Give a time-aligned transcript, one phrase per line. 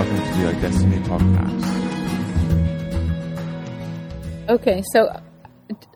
[0.00, 1.60] welcome to the Our Destiny podcast.
[4.48, 5.20] Okay, so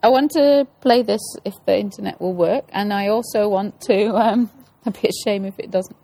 [0.02, 4.08] I want to play this if the internet will work, and I also want to.
[4.14, 4.50] Um,
[4.86, 4.92] a
[5.24, 5.96] shame if it doesn't.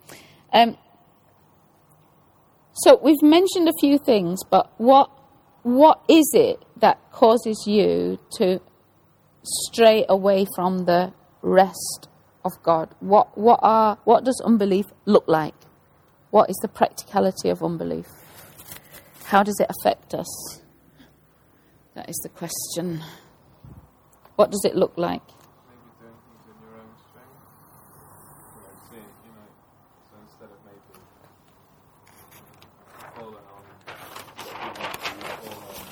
[0.50, 0.79] Um,
[2.73, 5.11] so we've mentioned a few things, but what
[5.62, 8.62] what is it that causes you to
[9.43, 11.12] stray away from the
[11.43, 12.09] rest
[12.46, 12.95] of God?
[13.01, 15.54] What what are what does unbelief look like?
[16.30, 18.07] What is the practicality of unbelief?
[19.25, 20.61] How does it affect us?
[21.94, 23.03] That is the question.
[24.36, 25.22] What does it look like?
[25.22, 27.34] maybe doing things in your own strength.
[28.54, 29.48] You know, seeing, you know,
[30.08, 31.03] so instead of maybe
[33.17, 33.94] falling on what
[34.47, 35.83] you want to, fall on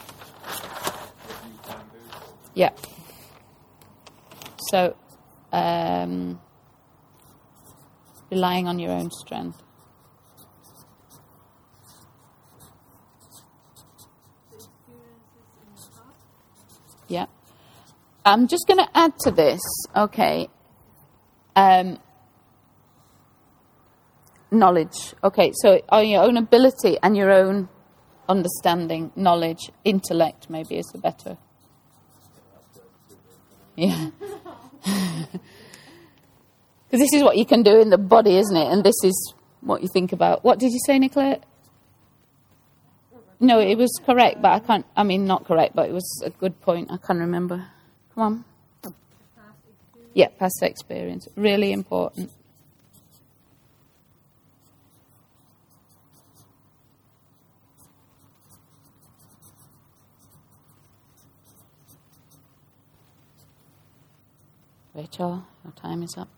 [1.26, 2.02] what you can do.
[2.54, 2.74] Yeah.
[4.70, 4.96] So,
[5.52, 6.40] um,
[8.30, 9.62] relying on your own strength.
[17.08, 17.26] Yeah.
[18.24, 19.60] I'm just going to add to this,
[19.96, 20.48] okay.
[21.56, 21.98] Um,
[24.50, 25.14] knowledge.
[25.24, 27.68] Okay, so on your own ability and your own
[28.28, 31.38] understanding, knowledge, intellect, maybe is the better.
[33.76, 34.10] Yeah.
[36.88, 38.72] Because this is what you can do in the body, isn't it?
[38.72, 40.42] And this is what you think about.
[40.42, 41.38] What did you say, Nicola?
[43.40, 44.86] No, it was correct, but I can't.
[44.96, 46.90] I mean, not correct, but it was a good point.
[46.90, 47.64] I can't remember.
[48.14, 48.44] Come
[48.84, 48.92] on.
[50.12, 51.28] Yeah, past experience.
[51.36, 52.32] Really important.
[64.94, 66.28] Rachel, your time is up.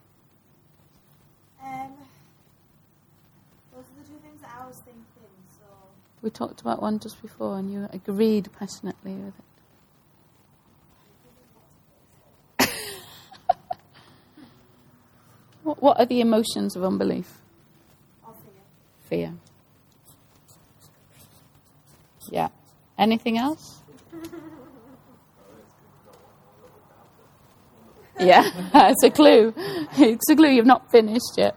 [1.64, 1.96] Um,
[3.72, 5.04] those are the two things that I was thinking.
[5.48, 5.64] So
[6.22, 9.34] We talked about one just before, and you agreed passionately with
[12.58, 12.68] it.
[15.62, 17.38] what, are the emotions of unbelief?
[18.24, 18.36] I'll.
[19.08, 19.34] Fear.
[22.28, 22.48] Yeah.
[22.98, 23.78] Anything else?
[28.20, 28.50] Yeah,
[28.90, 29.54] it's a clue.
[29.96, 31.56] It's a clue you've not finished yet.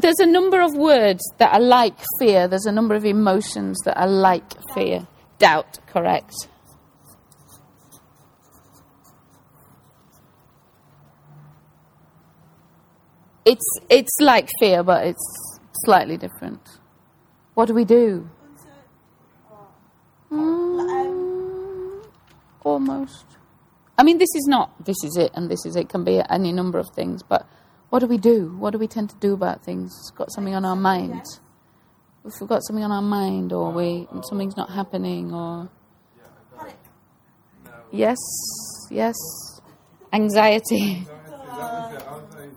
[0.00, 2.48] There's a number of words that are like fear.
[2.48, 5.06] There's a number of emotions that are like fear.
[5.38, 6.34] Doubt, correct.
[13.44, 16.66] It's it's like fear, but it's slightly different.
[17.52, 18.26] What do we do?
[20.32, 22.04] Mm,
[22.62, 23.26] almost.
[23.98, 25.90] I mean, this is not this is it and this is it.
[25.90, 27.46] Can be any number of things, but
[27.90, 28.56] what do we do?
[28.58, 29.92] What do we tend to do about things?
[30.00, 31.24] It's got something on our mind.
[32.22, 35.68] We've got something on our mind, or we something's not happening, or
[37.90, 38.18] yes,
[38.90, 39.16] yes,
[40.12, 41.06] anxiety.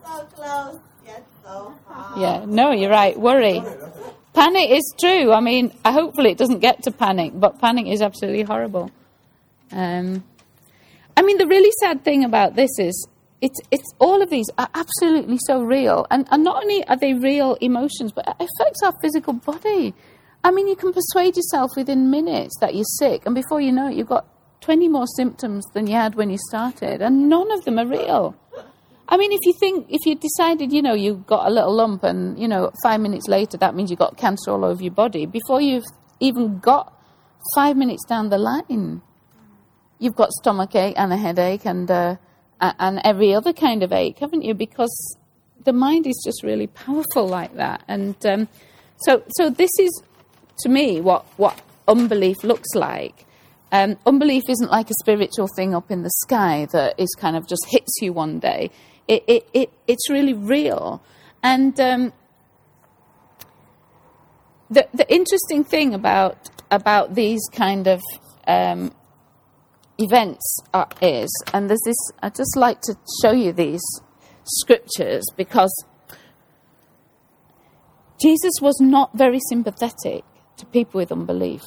[0.06, 2.20] So close, yet so far.
[2.20, 3.18] Yeah, no, you're right.
[3.18, 3.64] Worry.
[4.34, 5.32] Panic is true.
[5.32, 8.92] I mean, hopefully it doesn't get to panic, but panic is absolutely horrible.
[9.72, 10.24] Um,
[11.16, 13.08] I mean, the really sad thing about this is
[13.44, 17.14] it's it's all of these are absolutely so real, and and not only are they
[17.14, 19.94] real emotions, but it affects our physical body.
[20.46, 23.90] I mean, you can persuade yourself within minutes that you're sick, and before you know
[23.90, 24.26] it, you've got
[24.62, 28.34] 20 more symptoms than you had when you started, and none of them are real.
[29.10, 32.04] I mean, if you think, if you decided, you know, you got a little lump
[32.04, 35.26] and, you know, five minutes later that means you got cancer all over your body,
[35.26, 35.84] before you've
[36.22, 36.98] even got
[37.54, 39.02] five minutes down the line,
[40.00, 42.16] you've got stomach ache and a headache and, uh,
[42.62, 44.54] and every other kind of ache, haven't you?
[44.54, 45.18] Because
[45.64, 47.84] the mind is just really powerful like that.
[47.88, 48.48] And um,
[48.98, 50.04] so, so this is,
[50.60, 53.26] to me, what, what unbelief looks like.
[53.72, 57.48] Um, unbelief isn't like a spiritual thing up in the sky that is kind of
[57.48, 58.70] just hits you one day.
[59.08, 61.02] It, it, it, it's really real.
[61.42, 62.14] And um,
[64.70, 68.02] the, the interesting thing about, about these kind of
[68.48, 68.94] um,
[70.00, 73.82] events are, is, and there's this, I'd just like to show you these
[74.46, 75.72] scriptures because
[78.22, 80.24] Jesus was not very sympathetic
[80.58, 81.64] to people with unbelief.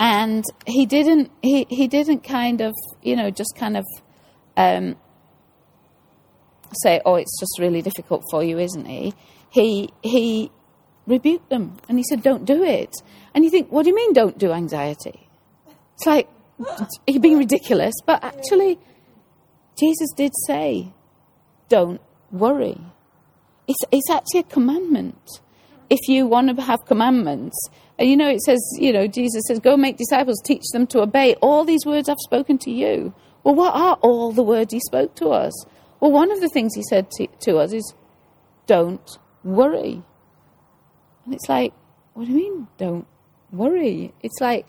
[0.00, 3.84] And he didn't he, he didn't kind of you know just kind of
[4.56, 4.96] um,
[6.72, 9.12] say oh it's just really difficult for you isn't he?
[9.50, 10.52] He he
[11.06, 12.94] rebuked them and he said don't do it.
[13.34, 15.28] And you think what do you mean don't do anxiety?
[15.94, 16.28] It's like
[17.06, 18.78] you're being ridiculous but actually
[19.78, 20.92] jesus did say
[21.68, 22.00] don't
[22.30, 22.80] worry
[23.68, 25.40] it's, it's actually a commandment.
[25.90, 27.56] If you want to have commandments,
[27.98, 31.00] and you know, it says, you know, Jesus says, go make disciples, teach them to
[31.00, 33.14] obey all these words I've spoken to you.
[33.44, 35.52] Well, what are all the words he spoke to us?
[36.00, 37.94] Well, one of the things he said to, to us is,
[38.66, 40.02] don't worry.
[41.24, 41.72] And it's like,
[42.14, 43.06] what do you mean, don't
[43.52, 44.14] worry?
[44.22, 44.66] It's like,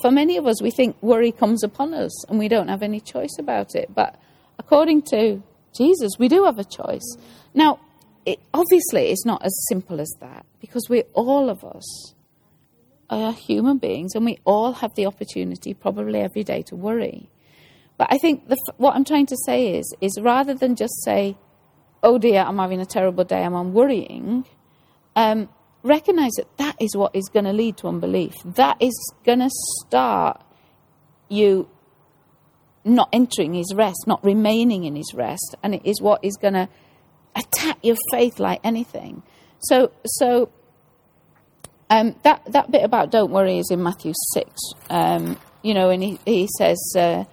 [0.00, 3.00] for many of us, we think worry comes upon us and we don't have any
[3.00, 3.94] choice about it.
[3.94, 4.18] But
[4.58, 5.42] according to
[5.76, 7.16] Jesus, we do have a choice.
[7.54, 7.80] Now,
[8.24, 12.14] it, obviously, it's not as simple as that because we all of us
[13.10, 17.28] are human beings and we all have the opportunity, probably every day, to worry.
[17.98, 21.36] But I think the, what I'm trying to say is, is rather than just say,
[22.02, 24.44] "Oh dear, I'm having a terrible day, I'm, worrying,"
[25.14, 25.48] um,
[25.82, 28.34] recognize that that is what is going to lead to unbelief.
[28.44, 28.94] That is
[29.24, 30.42] going to start
[31.28, 31.68] you
[32.84, 36.54] not entering His rest, not remaining in His rest, and it is what is going
[36.54, 36.68] to
[37.34, 39.22] attack your faith like anything.
[39.60, 40.50] So, so
[41.90, 44.50] um, that that bit about don't worry is in Matthew six.
[44.90, 47.24] Um, you know, and he he says, uh,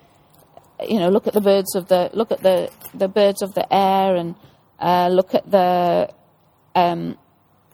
[0.87, 3.65] you know, look at the birds of the look at the the birds of the
[3.73, 4.35] air, and
[4.79, 6.13] uh, look at the
[6.75, 7.17] um,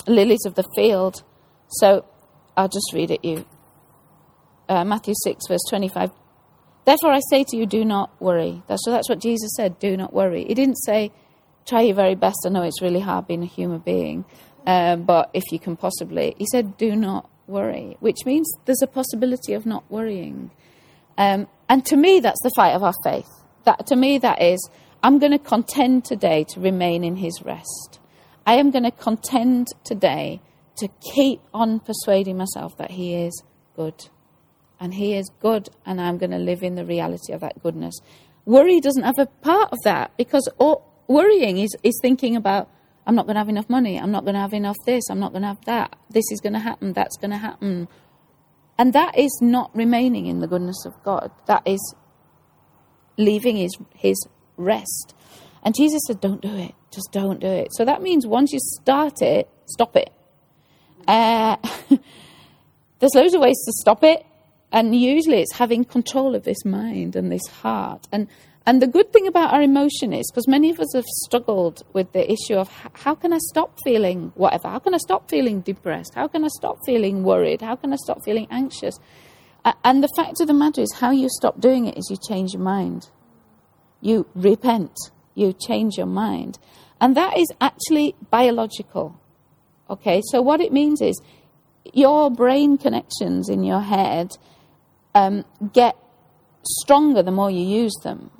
[0.07, 1.23] lilies of the field.
[1.67, 2.05] So
[2.55, 3.45] I'll just read it you.
[4.67, 6.11] Uh, Matthew six verse twenty five.
[6.85, 8.61] Therefore, I say to you, do not worry.
[8.67, 9.79] That's, so that's what Jesus said.
[9.79, 10.45] Do not worry.
[10.45, 11.11] He didn't say,
[11.65, 12.37] try your very best.
[12.45, 14.23] I know it's really hard being a human being,
[14.67, 18.87] um, but if you can possibly, he said, do not worry, which means there's a
[18.87, 20.51] possibility of not worrying.
[21.17, 23.29] Um, and to me, that's the fight of our faith.
[23.63, 24.69] That to me, that is,
[25.01, 27.99] I'm going to contend today to remain in His rest.
[28.45, 30.41] I am going to contend today
[30.77, 33.43] to keep on persuading myself that He is
[33.75, 34.09] good,
[34.79, 37.95] and He is good, and I'm going to live in the reality of that goodness.
[38.45, 40.47] Worry doesn't have a part of that because
[41.07, 42.69] worrying is, is thinking about
[43.07, 43.99] I'm not going to have enough money.
[43.99, 45.03] I'm not going to have enough this.
[45.09, 45.95] I'm not going to have that.
[46.09, 46.93] This is going to happen.
[46.93, 47.87] That's going to happen.
[48.77, 51.31] And that is not remaining in the goodness of God.
[51.45, 51.95] That is
[53.17, 54.17] leaving his, his
[54.57, 55.13] rest.
[55.63, 56.73] And Jesus said, Don't do it.
[56.95, 57.69] Just don't do it.
[57.71, 60.11] So that means once you start it, stop it.
[61.07, 61.57] Uh,
[62.99, 64.25] there's loads of ways to stop it.
[64.71, 68.07] And usually it's having control of this mind and this heart.
[68.11, 68.27] And
[68.67, 72.11] and the good thing about our emotion is, because many of us have struggled with
[72.13, 74.69] the issue of how can I stop feeling whatever?
[74.69, 76.15] How can I stop feeling depressed?
[76.15, 77.61] How can I stop feeling worried?
[77.61, 78.97] How can I stop feeling anxious?
[79.83, 82.53] And the fact of the matter is, how you stop doing it is you change
[82.53, 83.09] your mind.
[84.01, 84.97] You repent.
[85.35, 86.57] You change your mind.
[87.01, 89.19] And that is actually biological.
[89.89, 91.21] Okay, so what it means is
[91.93, 94.37] your brain connections in your head
[95.13, 95.95] um, get
[96.63, 98.31] stronger the more you use them.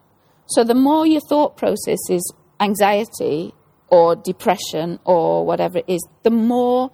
[0.48, 3.54] So the more your thought process is anxiety
[3.88, 6.92] or depression or whatever it is, the more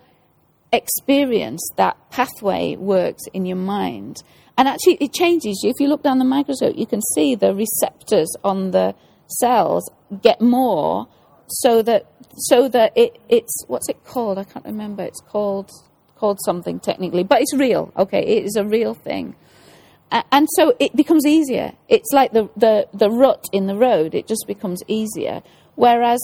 [0.73, 4.23] experience that pathway works in your mind.
[4.57, 5.69] And actually, it changes you.
[5.69, 8.95] If you look down the microscope, you can see the receptors on the
[9.39, 9.89] cells
[10.21, 11.07] get more
[11.51, 12.05] so that
[12.35, 14.37] so that it, it's what's it called?
[14.37, 15.03] I can't remember.
[15.03, 15.69] It's called
[16.15, 17.91] called something technically, but it's real.
[17.97, 19.35] Okay, it is a real thing
[20.31, 21.73] and so it becomes easier.
[21.87, 25.41] It's like the, the, the rut in the road, it just becomes easier.
[25.75, 26.19] Whereas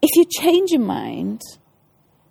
[0.00, 1.42] if you change your mind,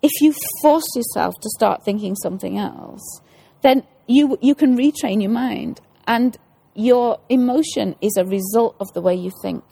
[0.02, 3.20] if you force yourself to start thinking something else,
[3.62, 5.80] then you, you can retrain your mind.
[6.06, 6.36] And
[6.74, 9.64] your emotion is a result of the way you think.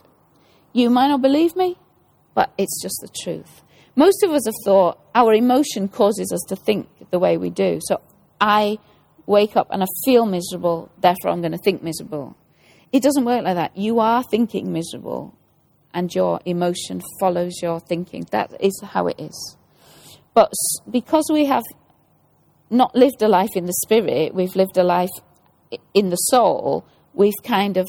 [0.75, 1.79] You might not believe me,
[2.37, 3.63] but it's just the truth.
[3.97, 7.81] Most of us have thought our emotion causes us to think the way we do.
[7.83, 8.03] So
[8.39, 8.79] I
[9.25, 12.37] wake up and I feel miserable, therefore I'm going to think miserable.
[12.93, 13.75] It doesn't work like that.
[13.75, 15.35] You are thinking miserable,
[15.95, 18.27] and your emotion follows your thinking.
[18.31, 19.57] That is how it is.
[20.35, 20.53] But
[20.91, 21.65] because we have
[22.69, 25.11] not lived a life in the spirit, we've lived a life
[25.95, 27.89] in the soul, we've kind of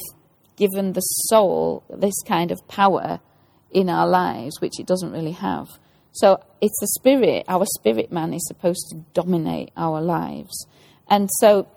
[0.56, 3.20] given the soul this kind of power
[3.70, 5.66] in our lives, which it doesn't really have.
[6.12, 10.66] So it's the spirit, our spirit man is supposed to dominate our lives.
[11.08, 11.68] And so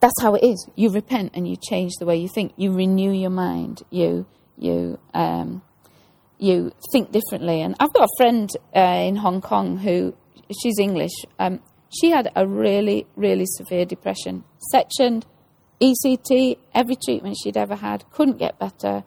[0.00, 0.68] that's how it is.
[0.76, 2.52] You repent and you change the way you think.
[2.56, 3.82] You renew your mind.
[3.90, 5.62] You you um,
[6.38, 7.62] you think differently.
[7.62, 10.14] And I've got a friend uh, in Hong Kong who
[10.62, 11.12] she's English.
[11.38, 15.26] Um, she had a really really severe depression, sectioned,
[15.80, 19.04] ECT, every treatment she'd ever had, couldn't get better.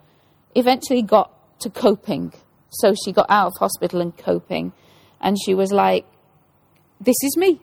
[0.54, 2.32] Eventually got to coping.
[2.70, 4.72] So she got out of hospital and coping,
[5.20, 6.06] and she was like,
[7.00, 7.60] "This is me.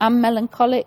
[0.00, 0.86] I'm melancholic.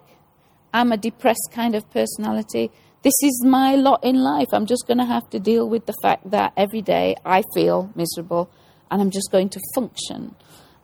[0.73, 2.71] I'm a depressed kind of personality.
[3.03, 4.47] This is my lot in life.
[4.53, 7.91] I'm just going to have to deal with the fact that every day I feel
[7.95, 8.49] miserable
[8.89, 10.35] and I'm just going to function.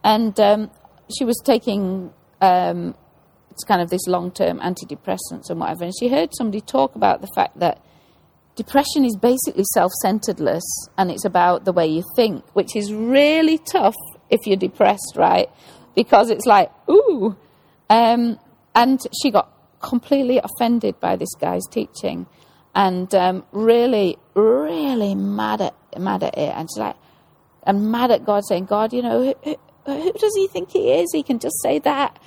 [0.03, 0.69] And um,
[1.17, 2.93] she was taking um,
[3.51, 5.83] it's kind of this long term antidepressants and whatever.
[5.83, 7.83] And she heard somebody talk about the fact that
[8.59, 10.63] depression is basically self centeredness
[10.97, 13.95] and it's about the way you think, which is really tough
[14.29, 15.49] if you're depressed, right?
[15.95, 17.37] Because it's like, ooh.
[17.89, 18.37] Um,
[18.75, 19.49] and she got
[19.81, 22.27] completely offended by this guy's teaching
[22.75, 26.53] and um, really, really mad at, mad at it.
[26.53, 26.97] And she's like,
[27.63, 30.91] and mad at God, saying, God, you know, who, who, who does he think he
[30.91, 31.07] is?
[31.13, 32.19] He can just say that.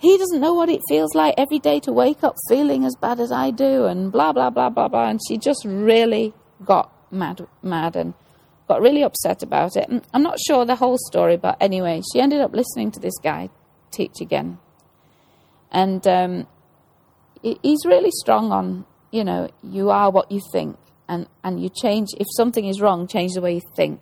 [0.00, 3.18] He doesn't know what it feels like every day to wake up feeling as bad
[3.18, 5.08] as I do, and blah, blah, blah, blah, blah.
[5.08, 8.14] And she just really got mad, mad and
[8.68, 9.88] got really upset about it.
[9.88, 13.18] And I'm not sure the whole story, but anyway, she ended up listening to this
[13.22, 13.50] guy
[13.90, 14.58] teach again.
[15.72, 16.46] And um,
[17.42, 20.76] he's really strong on, you know, you are what you think.
[21.08, 24.00] And, and you change, if something is wrong, change the way you think.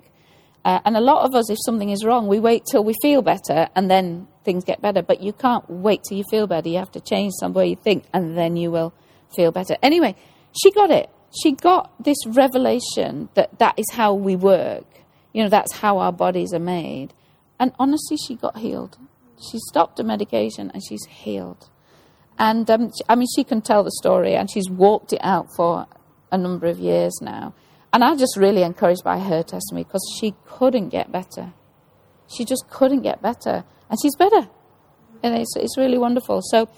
[0.64, 3.22] Uh, and a lot of us, if something is wrong, we wait till we feel
[3.22, 5.02] better and then things get better.
[5.02, 6.68] But you can't wait till you feel better.
[6.70, 8.94] You have to change some way you think and then you will
[9.34, 9.76] feel better.
[9.82, 10.16] Anyway,
[10.58, 11.10] she got it.
[11.42, 14.86] She got this revelation that that is how we work.
[15.34, 17.12] You know, that's how our bodies are made.
[17.60, 18.96] And honestly, she got healed.
[19.50, 21.68] She stopped the medication and she's healed.
[22.38, 25.86] And um, I mean, she can tell the story, and she's walked it out for
[26.30, 27.54] a number of years now.
[27.92, 31.54] And I'm just really encouraged by her testimony because she couldn't get better.
[32.28, 34.48] She just couldn't get better, and she's better,
[35.22, 36.40] and it's it's really wonderful.
[36.42, 36.68] So,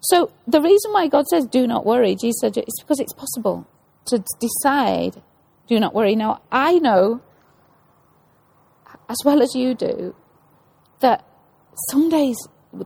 [0.00, 3.66] so the reason why God says "Do not worry," Jesus said, it's because it's possible
[4.06, 5.22] to decide,
[5.66, 7.20] "Do not worry." Now I know,
[9.08, 10.14] as well as you do,
[11.00, 11.24] that
[11.90, 12.36] some days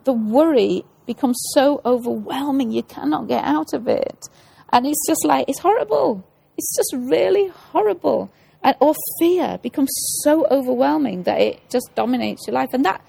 [0.05, 4.27] the worry becomes so overwhelming you cannot get out of it.
[4.73, 6.27] And it's just like, it's horrible.
[6.57, 8.31] It's just really horrible.
[8.63, 9.91] And, or fear becomes
[10.23, 12.71] so overwhelming that it just dominates your life.
[12.73, 13.05] And that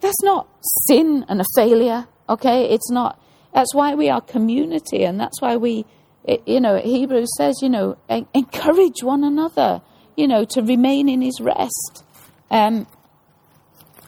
[0.00, 0.48] that's not
[0.86, 2.64] sin and a failure, okay?
[2.70, 3.20] It's not.
[3.52, 5.84] That's why we are community, and that's why we,
[6.24, 7.96] it, you know, Hebrews says, you know,
[8.34, 9.82] encourage one another,
[10.16, 12.04] you know, to remain in his rest.
[12.50, 12.86] Um,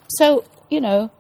[0.09, 1.11] so, you know,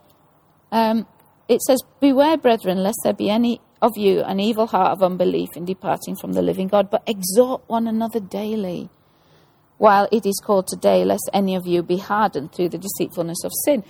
[0.71, 1.07] um,
[1.49, 5.51] it says, Beware, brethren, lest there be any of you an evil heart of unbelief
[5.57, 8.89] in departing from the living God, but exhort one another daily,
[9.79, 13.51] while it is called today, lest any of you be hardened through the deceitfulness of
[13.65, 13.83] sin.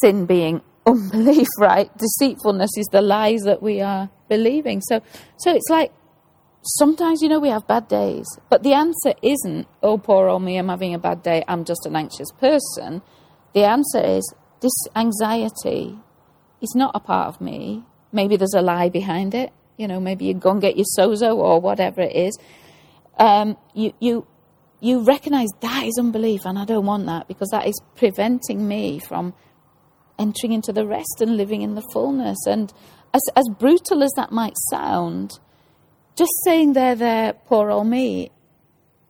[0.00, 1.90] Sin being unbelief, right?
[1.98, 4.80] Deceitfulness is the lies that we are believing.
[4.80, 5.00] So,
[5.38, 5.92] so it's like
[6.62, 10.56] sometimes, you know, we have bad days, but the answer isn't, oh, poor old me,
[10.56, 13.02] I'm having a bad day, I'm just an anxious person.
[13.54, 15.98] The answer is, this anxiety
[16.60, 17.84] is not a part of me.
[18.12, 19.52] Maybe there's a lie behind it.
[19.76, 22.36] You know, maybe you go and get your sozo or whatever it is.
[23.18, 24.26] Um, you, you,
[24.80, 28.98] you recognize that is unbelief, and I don't want that because that is preventing me
[28.98, 29.34] from
[30.18, 32.38] entering into the rest and living in the fullness.
[32.46, 32.72] And
[33.14, 35.38] as, as brutal as that might sound,
[36.16, 38.30] just saying there, there, poor old me,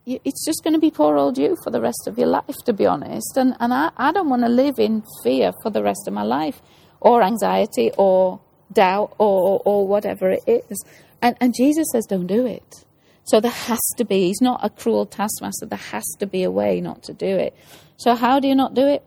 [0.07, 2.73] it's just going to be poor old you for the rest of your life, to
[2.73, 3.37] be honest.
[3.37, 6.23] And, and I, I don't want to live in fear for the rest of my
[6.23, 6.63] life,
[7.01, 8.41] or anxiety, or
[8.73, 10.85] doubt, or, or whatever it is.
[11.21, 12.85] And, and Jesus says, don't do it.
[13.25, 16.51] So there has to be, he's not a cruel taskmaster, there has to be a
[16.51, 17.55] way not to do it.
[17.99, 19.05] So, how do you not do it?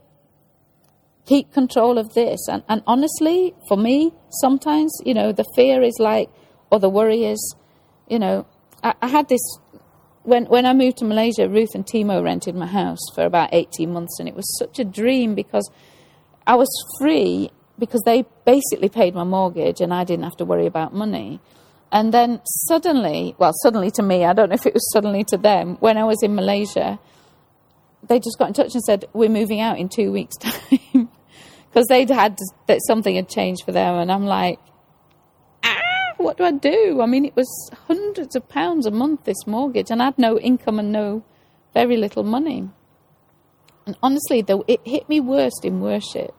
[1.26, 2.48] Keep control of this.
[2.50, 4.12] And, and honestly, for me,
[4.42, 6.30] sometimes, you know, the fear is like,
[6.72, 7.56] or the worry is,
[8.10, 8.46] you know,
[8.84, 9.42] I, I had this
[10.24, 13.92] when when I moved to Malaysia, Ruth and Timo rented my house for about 18
[13.92, 15.70] months, and it was such a dream because
[16.46, 20.68] I was free because they basically paid my mortgage and I didn't have to worry
[20.68, 21.40] about money.
[21.92, 25.38] And then suddenly, well, suddenly to me, I don't know if it was suddenly to
[25.38, 27.00] them, when I was in Malaysia,
[28.08, 31.10] they just got in touch and said, We're moving out in two weeks' time.
[31.72, 33.96] Because they'd had that something had changed for them.
[33.96, 34.60] And I'm like,
[35.64, 35.80] ah,
[36.18, 37.02] what do I do?
[37.02, 40.38] I mean, it was hundreds of pounds a month, this mortgage, and I had no
[40.38, 41.24] income and no,
[41.74, 42.70] very little money.
[43.86, 46.36] And honestly, though, it hit me worst in worship.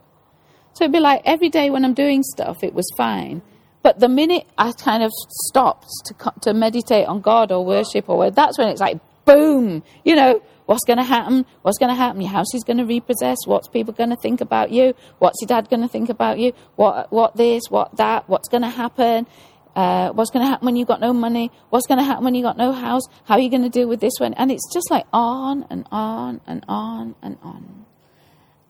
[0.75, 3.43] So it'd be like every day when I'm doing stuff, it was fine.
[3.83, 5.11] But the minute I kind of
[5.47, 9.83] stopped to, to meditate on God or worship or where, that's when it's like, boom,
[10.05, 10.43] you know,
[10.73, 11.45] what's going to happen?
[11.61, 12.23] What's going to happen?
[12.23, 13.37] Your house is going to repossess.
[13.45, 14.95] What's people going to think about you?
[15.19, 16.55] What's your dad going to think about you?
[16.77, 18.27] What, what this, what that?
[18.27, 19.27] What's going to happen?
[19.77, 21.51] Uh, what's going to happen when you've got no money?
[21.69, 23.03] What's going to happen when you've got no house?
[23.25, 24.33] How are you going to deal with this one?
[24.35, 27.85] And it's just like on and on and on and on.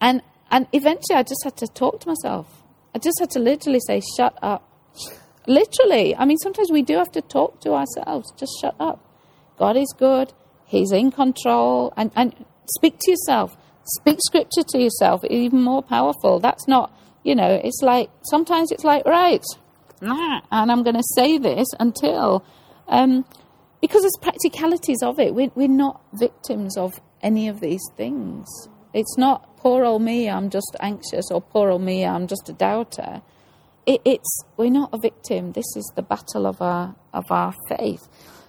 [0.01, 2.65] And, and eventually I just had to talk to myself.
[2.97, 4.69] I just had to literally say, shut up.
[5.47, 6.17] Literally.
[6.17, 8.33] I mean, sometimes we do have to talk to ourselves.
[8.37, 8.99] Just shut up.
[9.57, 10.33] God is good.
[10.73, 11.93] He's in control.
[11.97, 12.35] And, and
[12.77, 13.57] speak to yourself.
[13.85, 16.41] Speak scripture to yourself, even more powerful.
[16.41, 16.91] That's not,
[17.25, 19.45] you know, it's like, sometimes it's like, right,
[20.01, 22.45] and I'm going to say this until,
[22.89, 23.25] um,
[23.81, 25.35] because there's practicalities of it.
[25.35, 28.49] We're, we're not victims of any of these things.
[28.95, 32.53] It's not poor old me, I'm just anxious, or poor old me, I'm just a
[32.53, 33.23] doubter.
[33.85, 35.53] It, it's we're not a victim.
[35.53, 38.03] This is the battle of our of our faith.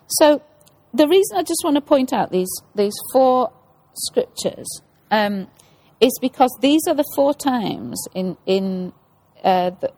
[0.08, 0.44] So
[0.94, 3.52] the reason I just want to point out these these four
[3.96, 4.82] scriptures
[5.12, 5.48] um,
[6.00, 8.94] is because these are the four times in in
[9.44, 9.92] uh, the,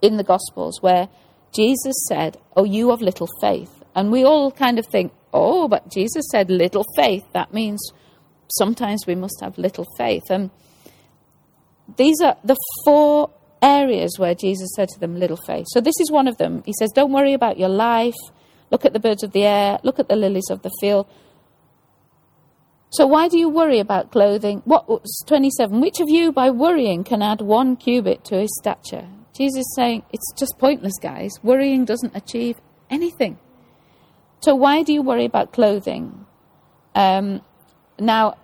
[0.00, 1.08] in the Gospels where
[1.54, 5.90] Jesus said, "Oh, you of little faith," and we all kind of think, "Oh, but
[5.90, 7.24] Jesus said little faith.
[7.34, 7.80] That means
[8.48, 10.50] sometimes we must have little faith." And
[11.96, 16.10] these are the four areas where Jesus said to them, "Little faith." So this is
[16.10, 16.62] one of them.
[16.64, 18.14] He says, "Don't worry about your life."
[18.72, 19.78] Look at the birds of the air.
[19.84, 21.06] Look at the lilies of the field.
[22.90, 24.62] So why do you worry about clothing?
[24.64, 24.86] What
[25.26, 25.80] 27?
[25.80, 29.06] Which of you by worrying can add one cubit to his stature?
[29.34, 31.32] Jesus is saying it's just pointless, guys.
[31.42, 32.56] Worrying doesn't achieve
[32.90, 33.38] anything.
[34.40, 36.26] So why do you worry about clothing?
[36.94, 37.42] Um,
[37.98, 38.36] now,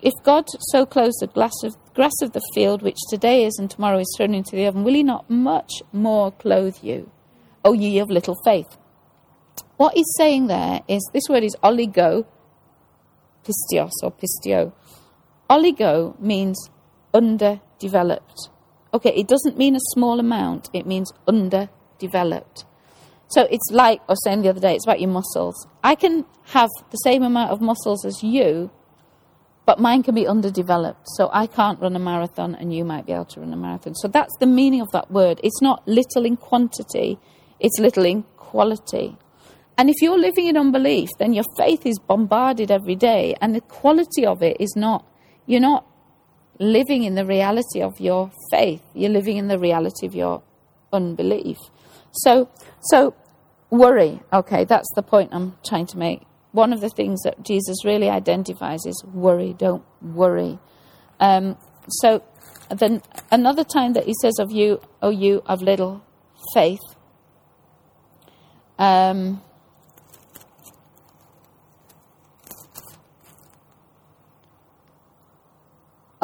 [0.00, 3.70] if God so clothes the grass of, grass of the field, which today is and
[3.70, 7.10] tomorrow is thrown into the oven, will He not much more clothe you,
[7.64, 8.76] O ye of little faith?
[9.76, 12.26] What he's saying there is this word is oligo
[13.46, 14.72] pistios or pistio.
[15.48, 16.70] Oligo means
[17.14, 18.50] underdeveloped.
[18.92, 22.64] Okay, it doesn't mean a small amount, it means underdeveloped.
[23.28, 25.66] So it's like I was saying the other day, it's about your muscles.
[25.82, 28.70] I can have the same amount of muscles as you,
[29.66, 31.06] but mine can be underdeveloped.
[31.16, 33.96] So I can't run a marathon and you might be able to run a marathon.
[33.96, 35.40] So that's the meaning of that word.
[35.42, 37.18] It's not little in quantity,
[37.58, 39.16] it's little in quality.
[39.78, 43.60] And if you're living in unbelief, then your faith is bombarded every day, and the
[43.60, 45.04] quality of it is not,
[45.46, 45.86] you're not
[46.58, 50.42] living in the reality of your faith, you're living in the reality of your
[50.92, 51.58] unbelief.
[52.12, 52.48] So,
[52.80, 53.14] so
[53.70, 56.22] worry, okay, that's the point I'm trying to make.
[56.52, 60.58] One of the things that Jesus really identifies is worry, don't worry.
[61.20, 61.58] Um,
[61.88, 62.22] so,
[62.70, 66.02] then another time that he says of you, oh, you of little
[66.54, 66.80] faith.
[68.78, 69.42] Um,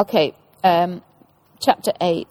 [0.02, 0.34] Okay,
[0.64, 1.00] um,
[1.60, 2.26] chapter 8,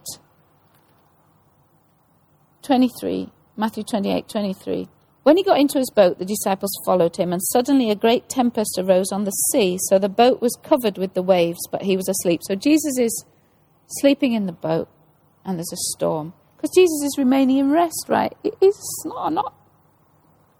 [2.63, 4.89] 23, Matthew 28, 23.
[5.23, 8.77] When he got into his boat, the disciples followed him, and suddenly a great tempest
[8.77, 12.09] arose on the sea, so the boat was covered with the waves, but he was
[12.09, 12.41] asleep.
[12.43, 13.23] So Jesus is
[13.87, 14.89] sleeping in the boat,
[15.45, 16.33] and there's a storm.
[16.57, 18.35] Because Jesus is remaining in rest, right?
[18.43, 19.53] It's not, not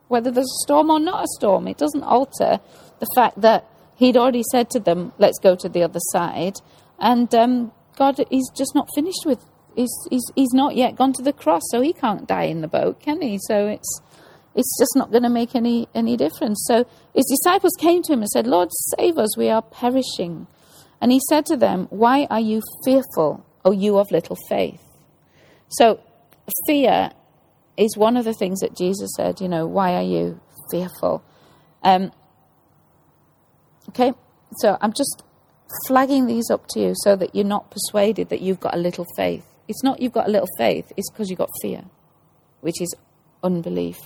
[0.07, 1.67] whether there's a storm or not a storm.
[1.67, 2.61] It doesn't alter
[2.99, 3.67] the fact that
[4.01, 6.55] he'd already said to them, let's go to the other side.
[7.01, 9.43] And um, God is just not finished with.
[9.75, 12.67] He's, he's, he's not yet gone to the cross, so he can't die in the
[12.67, 13.39] boat, can he?
[13.47, 14.01] So it's
[14.53, 16.63] it's just not going to make any any difference.
[16.67, 16.85] So
[17.15, 19.37] his disciples came to him and said, "Lord, save us!
[19.37, 20.47] We are perishing."
[20.99, 24.81] And he said to them, "Why are you fearful, O you of little faith?"
[25.69, 26.01] So
[26.67, 27.11] fear
[27.77, 29.39] is one of the things that Jesus said.
[29.39, 31.23] You know, why are you fearful?
[31.83, 32.11] Um,
[33.89, 34.11] okay,
[34.57, 35.23] so I'm just
[35.87, 39.05] flagging these up to you so that you're not persuaded that you've got a little
[39.15, 39.45] faith.
[39.67, 41.83] It's not you've got a little faith, it's because you've got fear,
[42.61, 42.93] which is
[43.43, 43.97] unbelief.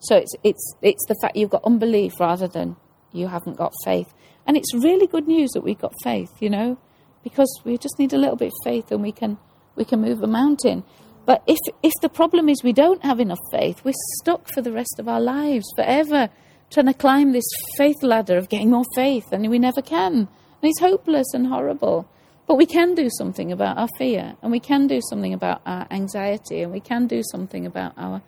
[0.00, 2.76] So it's, it's, it's the fact you've got unbelief rather than
[3.12, 4.12] you haven't got faith.
[4.46, 6.78] And it's really good news that we've got faith, you know,
[7.22, 9.38] because we just need a little bit of faith and we can,
[9.76, 10.84] we can move a mountain.
[11.26, 14.72] But if, if the problem is we don't have enough faith, we're stuck for the
[14.72, 16.30] rest of our lives, forever,
[16.70, 17.44] trying to climb this
[17.76, 20.28] faith ladder of getting more faith, and we never can.
[20.62, 22.08] And it's hopeless and horrible.
[22.46, 25.86] But we can do something about our fear, and we can do something about our
[25.90, 28.22] anxiety, and we can do something about our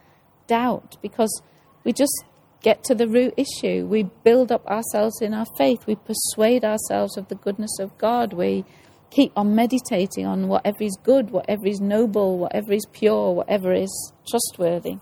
[0.47, 1.43] doubt because
[1.83, 2.25] we just
[2.63, 3.87] get to the root issue.
[3.87, 5.87] We build up ourselves in our faith.
[5.87, 8.33] We persuade ourselves of the goodness of God.
[8.33, 8.65] We
[9.11, 14.13] keep on meditating on whatever is good, whatever is noble, whatever is pure, whatever is
[14.29, 14.99] trustworthy.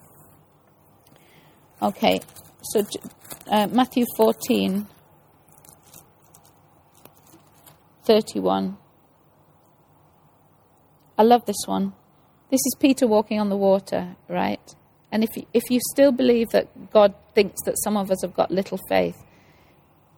[1.83, 2.21] Okay,
[2.63, 2.85] so
[3.51, 4.87] uh, Matthew 14.
[8.05, 8.77] 31.
[11.19, 11.93] I love this one.
[12.51, 14.75] This is Peter walking on the water, right?
[15.13, 18.35] And if you, if you still believe that God thinks that some of us have
[18.35, 19.17] got little faith,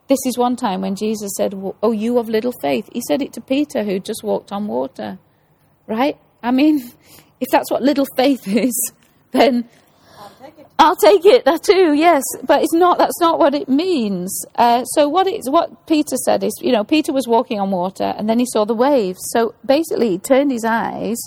[0.09, 2.89] this is one time when Jesus said, Oh, you of little faith.
[2.93, 5.19] He said it to Peter, who just walked on water,
[5.87, 6.19] right?
[6.43, 6.81] I mean,
[7.41, 8.93] if that's what little faith is,
[9.33, 9.69] then
[10.45, 10.67] it.
[10.79, 12.99] I'll take it that too, yes, but it's not.
[12.99, 14.45] That's not what it means.
[14.57, 18.15] Uh, so what it's what Peter said is, you know, Peter was walking on water
[18.17, 19.21] and then he saw the waves.
[19.31, 21.19] So basically, he turned his eyes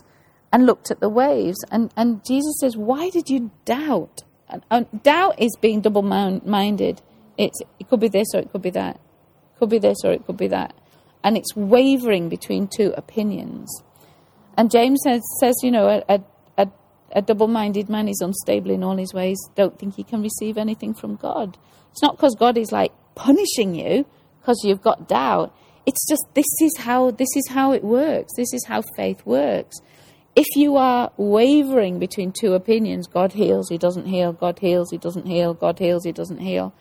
[0.51, 5.03] and looked at the waves, and and Jesus says, "Why did you doubt?" And, and
[5.03, 7.01] doubt is being double-minded.
[7.37, 8.99] It's it could be this or it could be that,
[9.59, 10.73] could be this or it could be that,
[11.23, 13.83] and it's wavering between two opinions.
[14.57, 16.21] And James says, says you know, a, a,
[17.15, 20.57] a, double minded man is unstable in all his ways, don't think he can receive
[20.57, 21.57] anything from God.
[21.91, 24.05] It's not because God is like punishing you
[24.41, 25.55] because you've got doubt.
[25.85, 28.33] It's just this is how this is how it works.
[28.35, 29.77] This is how faith works.
[30.35, 34.97] If you are wavering between two opinions, God heals, He doesn't heal, God heals, He
[34.97, 36.73] doesn't heal, God heals, He doesn't heal,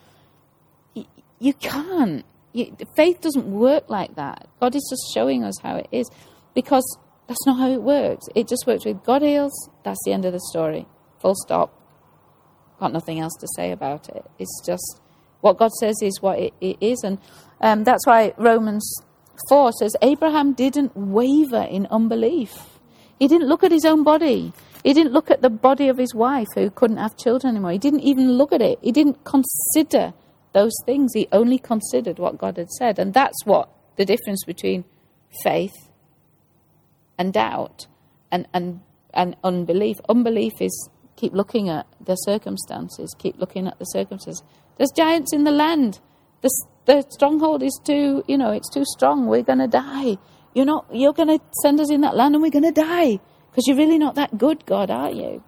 [0.96, 1.06] y-
[1.38, 2.24] you can't.
[2.52, 4.48] You, faith doesn't work like that.
[4.60, 6.08] God is just showing us how it is
[6.54, 6.84] because
[7.26, 8.26] that's not how it works.
[8.34, 10.87] It just works with God heals, that's the end of the story.
[11.20, 11.72] Full stop.
[12.78, 14.24] Got nothing else to say about it.
[14.38, 15.00] It's just
[15.40, 17.02] what God says is what it, it is.
[17.02, 17.18] And
[17.60, 19.02] um, that's why Romans
[19.48, 22.54] 4 says Abraham didn't waver in unbelief.
[23.18, 24.52] He didn't look at his own body.
[24.82, 27.72] He didn't look at the body of his wife who couldn't have children anymore.
[27.72, 28.78] He didn't even look at it.
[28.82, 30.12] He didn't consider
[30.52, 31.12] those things.
[31.14, 32.98] He only considered what God had said.
[32.98, 34.84] And that's what the difference between
[35.42, 35.72] faith
[37.18, 37.87] and doubt
[38.31, 38.81] and, and,
[39.12, 39.96] and unbelief.
[40.09, 44.42] Unbelief is keep looking at the circumstances, keep looking at the circumstances.
[44.77, 46.00] There's giants in the land.
[46.42, 46.50] The,
[46.87, 49.27] the stronghold is too, you know, it's too strong.
[49.27, 50.18] We're going to die.
[50.55, 53.20] You're not, you're going to send us in that land and we're going to die
[53.50, 55.42] because you're really not that good, God, are you?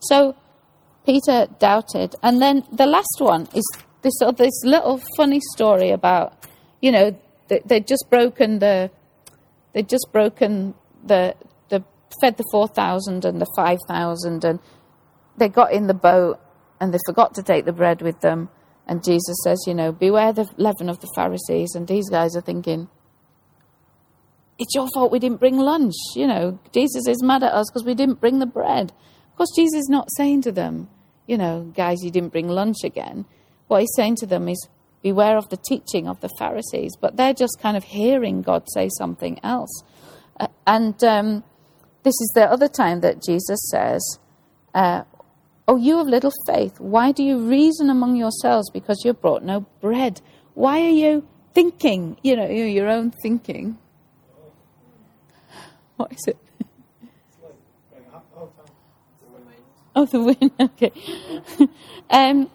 [0.00, 0.36] So
[1.06, 2.14] Peter doubted.
[2.22, 3.64] And then the last one is
[4.02, 6.44] this, this little funny story about,
[6.80, 7.16] you know,
[7.48, 8.90] they, they'd just broken the,
[9.74, 11.36] they'd just broken the,
[11.68, 11.84] the,
[12.20, 14.60] fed the 4,000 and the 5,000 and
[15.36, 16.40] they got in the boat
[16.80, 18.48] and they forgot to take the bread with them.
[18.86, 21.74] And Jesus says, you know, beware the leaven of the Pharisees.
[21.74, 22.88] And these guys are thinking,
[24.58, 25.94] it's your fault we didn't bring lunch.
[26.14, 28.92] You know, Jesus is mad at us because we didn't bring the bread.
[29.30, 30.88] Of course, Jesus is not saying to them,
[31.26, 33.24] you know, guys, you didn't bring lunch again.
[33.66, 34.68] What he's saying to them is,
[35.04, 36.96] beware of the teaching of the Pharisees.
[37.00, 39.84] But they're just kind of hearing God say something else.
[40.40, 41.44] Uh, and um,
[42.02, 44.18] this is the other time that Jesus says,
[44.74, 45.04] uh,
[45.66, 49.60] Oh, you of little faith, why do you reason among yourselves because you brought no
[49.80, 50.20] bread?
[50.52, 53.78] Why are you thinking, you know, your own thinking?
[55.96, 56.36] What is it?
[59.96, 60.50] Oh, the wind.
[60.60, 60.92] Okay.
[62.10, 62.50] um,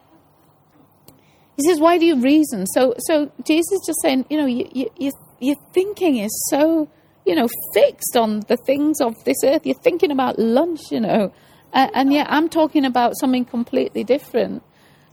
[1.59, 4.69] he says, "Why do you reason?" So, so Jesus is just saying, you know, you,
[4.71, 6.89] you, you, your thinking is so,
[7.25, 9.65] you know, fixed on the things of this earth.
[9.65, 11.33] You're thinking about lunch, you know,
[11.73, 14.63] uh, and yet I'm talking about something completely different.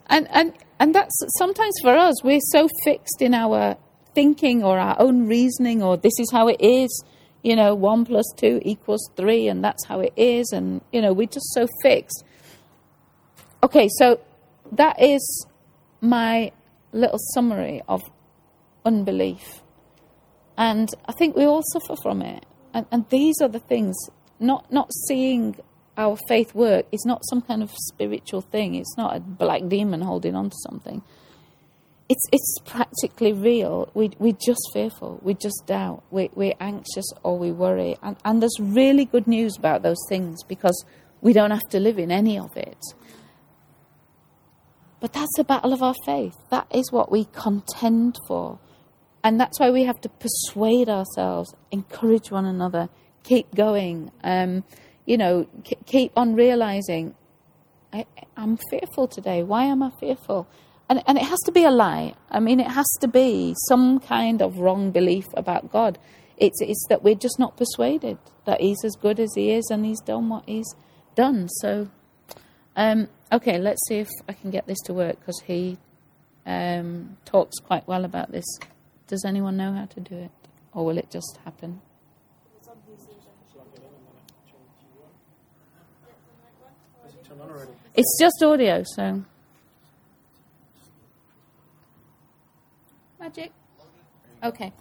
[0.09, 3.77] And and and that's sometimes for us, we're so fixed in our
[4.15, 7.05] thinking or our own reasoning, or this is how it is
[7.47, 10.51] you know, one plus two equals three, and that's how it is.
[10.53, 12.25] And, you know, we're just so fixed.
[13.63, 14.19] Okay, so
[14.73, 15.47] that is
[16.01, 16.53] my
[16.93, 18.03] little summary of
[18.85, 19.63] unbelief.
[20.57, 22.45] And I think we all suffer from it.
[22.73, 23.95] And, and these are the things,
[24.41, 25.57] not, not seeing
[25.97, 28.75] our faith work is not some kind of spiritual thing.
[28.75, 31.03] It's not a black demon holding on to something
[32.09, 33.91] it's it's practically real.
[33.95, 35.19] We we're just fearful.
[35.23, 36.05] We just doubt.
[36.11, 37.97] We we're anxious or we worry.
[38.03, 40.85] And and there's really good news about those things because
[41.21, 42.79] we don't have to live in any of it.
[45.01, 46.37] But that's the battle of our faith.
[46.51, 48.59] That is what we contend for.
[49.23, 52.89] And that's why we have to persuade ourselves, encourage one another,
[53.25, 54.11] keep going.
[54.23, 54.65] Um,
[55.05, 55.47] you know,
[55.87, 57.15] keep on realizing,
[57.93, 58.07] I,
[58.37, 59.43] I'm fearful today.
[59.43, 60.49] Why am I fearful?
[60.89, 62.15] And, and it has to be a lie.
[62.31, 65.99] I mean, it has to be some kind of wrong belief about God.
[66.37, 69.85] It's, it's that we're just not persuaded that He's as good as He is and
[69.85, 70.73] He's done what He's
[71.15, 71.49] done.
[71.49, 71.89] So,
[72.77, 75.79] um, okay, let's see if I can get this to work because he
[76.45, 78.45] um, talks quite well about this.
[79.07, 80.31] Does anyone know how to do it?
[80.73, 81.81] Or will it just happen?
[87.95, 89.25] It's just audio, so.
[93.19, 93.53] Magic.
[94.43, 94.73] Okay.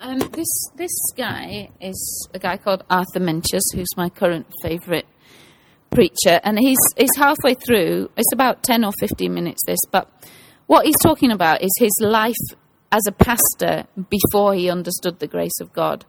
[0.00, 5.06] Um, this this guy is a guy called Arthur Meintjes, who's my current favourite
[5.90, 8.08] preacher, and he's he's halfway through.
[8.16, 9.60] It's about ten or fifteen minutes.
[9.66, 10.08] This, but
[10.68, 12.36] what he's talking about is his life
[12.92, 16.04] as a pastor before he understood the grace of God,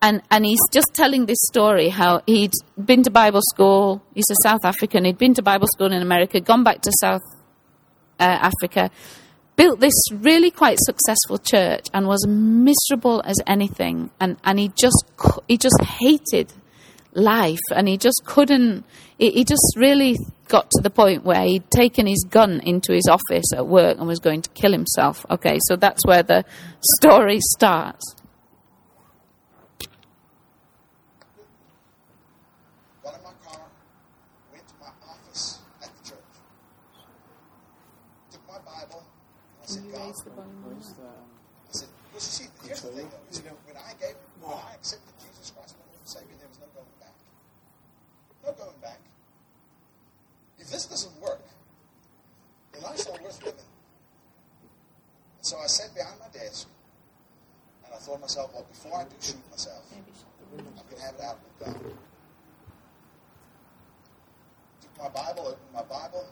[0.00, 2.52] and and he's just telling this story how he'd
[2.84, 4.00] been to Bible school.
[4.14, 5.04] He's a South African.
[5.06, 7.22] He'd been to Bible school in America, gone back to South
[8.20, 8.92] uh, Africa,
[9.56, 14.10] built this really quite successful church, and was miserable as anything.
[14.20, 15.04] And and he just
[15.48, 16.52] he just hated
[17.12, 18.84] life, and he just couldn't.
[19.18, 20.16] He, he just really
[20.48, 24.06] got to the point where he'd taken his gun into his office at work and
[24.06, 25.24] was going to kill himself.
[25.30, 26.44] Okay, so that's where the
[26.98, 28.14] story starts.
[33.02, 33.60] got in my car,
[34.52, 36.18] went to my office at the church,
[38.32, 39.04] took my Bible,
[40.04, 40.44] and I said, God,
[41.68, 43.30] I said, well, see, here's the um, thing, though.
[43.30, 46.08] is, You know, when I gave, when I accepted Jesus Christ, as my Lord and
[46.08, 47.16] Savior, there was no going back.
[48.44, 49.00] No going back.
[50.58, 51.42] If this doesn't work,
[52.72, 53.60] then life's not worth living.
[53.60, 56.68] And so I sat behind my desk,
[57.84, 60.04] and I thought to myself, well, before I do shoot myself, I'm
[60.54, 61.80] going to have it out with God.
[64.80, 66.28] Took my Bible, opened my Bible,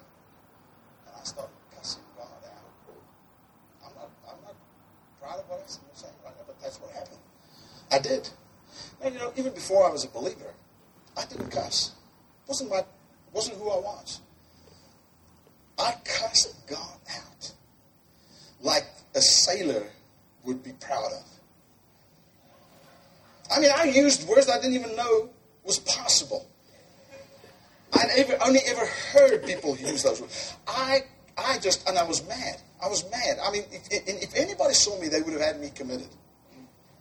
[1.07, 2.63] and I started cussing God out.
[3.85, 4.55] I'm not, I'm not
[5.21, 7.19] proud of what I'm saying right now, but that's what happened.
[7.91, 8.29] I did.
[9.03, 10.53] And you know, even before I was a believer,
[11.17, 11.93] I didn't cuss.
[12.47, 12.85] wasn't my,
[13.33, 14.21] wasn't who I was.
[15.79, 17.53] I cussed God out
[18.61, 19.85] like a sailor
[20.45, 21.25] would be proud of.
[23.51, 25.31] I mean, I used words I didn't even know
[25.65, 26.47] was possible.
[27.95, 30.55] I'd ever, only ever heard people use those words.
[30.69, 30.99] I,
[31.39, 32.57] I just, and I was mad.
[32.85, 33.39] I was mad.
[33.43, 36.11] I mean, if, if anybody saw me, they would have had me committed.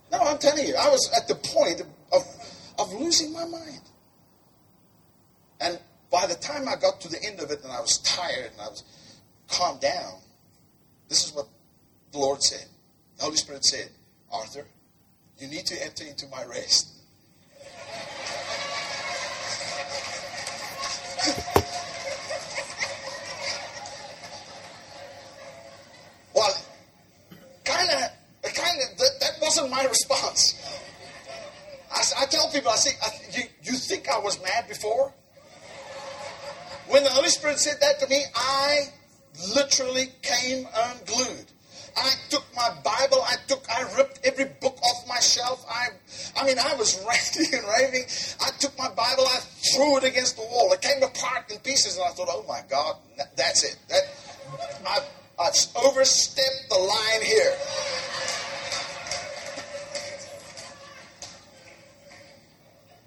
[0.09, 1.81] No, I'm telling you, I was at the point
[2.13, 2.25] of,
[2.81, 3.81] of losing my mind.
[5.59, 5.79] And
[6.11, 8.61] by the time I got to the end of it and I was tired and
[8.61, 8.83] I was
[9.47, 10.19] calmed down,
[11.07, 11.47] this is what
[12.11, 12.67] the Lord said.
[13.17, 13.89] The Holy Spirit said,
[14.31, 14.65] Arthur,
[15.37, 17.00] you need to enter into my rest.
[32.51, 35.13] People, I say, I, you, you think I was mad before?
[36.87, 38.81] When the Holy Spirit said that to me, I
[39.55, 41.51] literally came unglued.
[41.95, 45.65] I took my Bible, I took, I ripped every book off my shelf.
[45.69, 45.87] I,
[46.39, 48.05] I mean, I was ranting and raving.
[48.39, 49.39] I took my Bible, I
[49.73, 50.71] threw it against the wall.
[50.73, 52.95] It came apart in pieces, and I thought, oh my God,
[53.35, 53.77] that's it.
[53.89, 54.03] That,
[54.87, 55.09] I've,
[55.39, 57.55] I've overstepped the line here.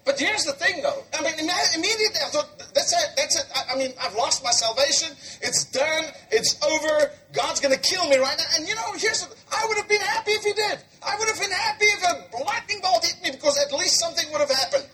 [0.05, 1.03] But here's the thing, though.
[1.17, 3.45] I mean, immediately I thought, that's it, that's it.
[3.55, 5.09] I, I mean, I've lost my salvation.
[5.41, 6.05] It's done.
[6.31, 7.11] It's over.
[7.33, 8.45] God's going to kill me right now.
[8.55, 10.77] And you know, here's I would have been happy if He did.
[11.01, 14.31] I would have been happy if a lightning bolt hit me because at least something
[14.31, 14.87] would have happened.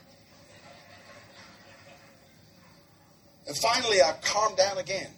[3.48, 5.10] And finally, I calmed down again.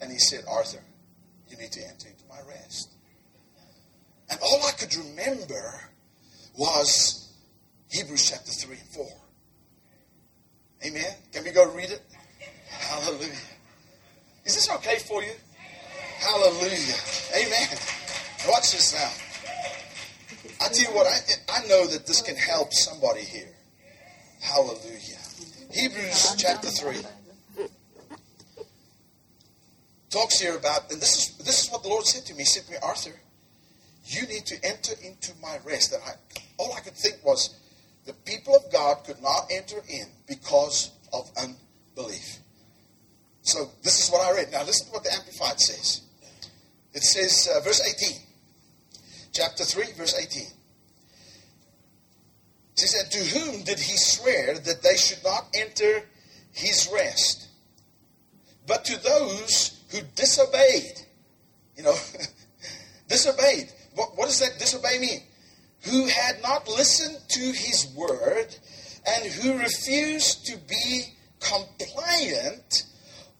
[0.00, 0.82] And He said, Arthur,
[1.48, 2.90] you need to enter into my rest.
[4.30, 5.90] And all I could remember
[6.56, 7.23] was
[7.94, 9.06] Hebrews chapter 3 and 4.
[10.86, 11.14] Amen.
[11.32, 12.02] Can we go read it?
[12.68, 13.30] Hallelujah.
[14.44, 15.30] Is this okay for you?
[16.18, 16.96] Hallelujah.
[17.36, 17.68] Amen.
[18.48, 20.66] Watch this now.
[20.66, 23.54] I tell you what, I, I know that this can help somebody here.
[24.40, 25.20] Hallelujah.
[25.70, 26.96] Hebrews chapter 3
[30.10, 32.40] talks here about, and this is, this is what the Lord said to me.
[32.40, 33.14] He said to me, Arthur,
[34.06, 35.92] you need to enter into my rest.
[35.92, 36.14] And I,
[36.58, 37.54] all I could think was,
[38.06, 42.38] the people of God could not enter in because of unbelief.
[43.42, 44.52] So this is what I read.
[44.52, 46.02] Now listen to what the Amplified says.
[46.92, 48.16] It says, uh, verse 18,
[49.32, 50.42] chapter 3, verse 18.
[52.76, 56.04] It says, to whom did he swear that they should not enter
[56.52, 57.48] his rest?
[58.66, 61.00] But to those who disobeyed.
[61.76, 61.94] You know,
[63.08, 63.72] disobeyed.
[63.94, 65.20] What, what does that disobey mean?
[65.84, 68.56] Who had not listened to his word
[69.06, 71.04] and who refused to be
[71.40, 72.84] compliant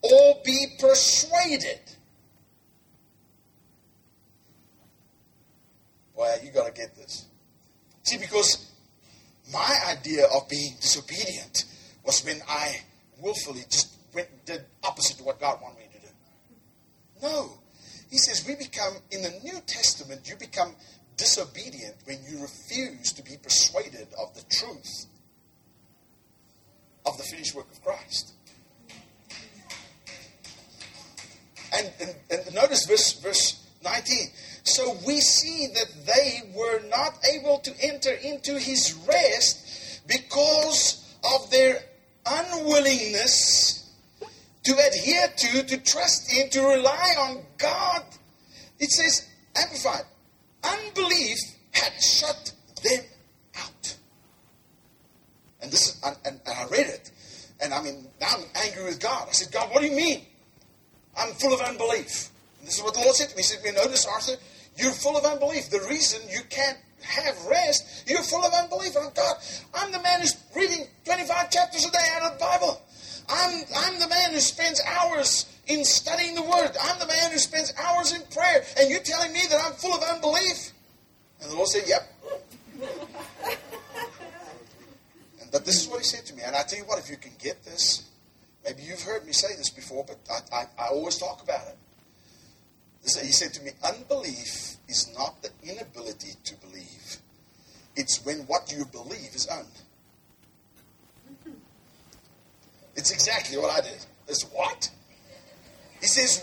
[0.03, 1.81] or be persuaded.
[6.15, 7.27] Well, you got to get this.
[8.03, 8.71] See, because
[9.53, 11.65] my idea of being disobedient
[12.05, 12.77] was when I
[13.21, 16.13] willfully just went did opposite to what God wanted me to do.
[17.23, 17.59] No.
[18.11, 20.77] He says we become, in the New Testament, you become
[21.17, 25.07] disobedient when you refuse to be persuaded of the truth
[27.07, 28.33] of the finished work of Christ.
[31.77, 34.17] And, and, and notice verse, verse 19.
[34.65, 41.51] So we see that they were not able to enter into his rest because of
[41.51, 41.83] their
[42.27, 43.93] unwillingness
[44.65, 48.03] to adhere to, to trust in, to rely on God.
[48.79, 50.05] It says, Amplified,
[50.65, 51.39] unbelief
[51.73, 53.05] had shut them
[53.59, 53.97] out.
[55.63, 57.11] And this, and, and, and I read it,
[57.61, 59.29] and I mean, I'm angry with God.
[59.29, 60.23] I said, God, what do you mean?
[61.17, 62.31] I'm full of unbelief.
[62.59, 63.43] And this is what the Lord said to me.
[63.43, 64.35] He said, "You notice, Arthur,
[64.77, 65.71] you're full of unbelief.
[65.71, 68.97] The reason you can't have rest, you're full of unbelief.
[68.97, 69.37] And I'm God,
[69.75, 72.83] I'm the man who's reading 25 chapters a day out of the Bible.
[73.29, 76.71] I'm, I'm the man who spends hours in studying the Word.
[76.81, 78.65] I'm the man who spends hours in prayer.
[78.79, 80.73] And you're telling me that I'm full of unbelief?
[81.41, 82.13] And the Lord said, Yep.
[85.53, 86.43] but this is what He said to me.
[86.45, 88.09] And I tell you what, if you can get this,
[88.65, 91.77] maybe you've heard me say this before, but I, I, I always talk about it.
[93.05, 97.19] He said to me, Unbelief is not the inability to believe,
[97.97, 99.67] it's when what you believe is un.
[103.05, 103.99] It's exactly what I did.
[104.29, 104.91] It's what?
[106.01, 106.43] He says,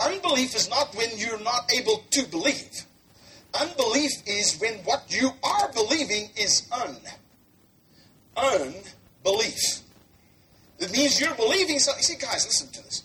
[0.00, 2.86] unbelief is not when you're not able to believe.
[3.60, 6.96] Unbelief is when what you are believing is un.
[8.38, 9.82] Unbelief.
[10.78, 12.02] It means you're believing something.
[12.02, 13.02] See, guys, listen to this.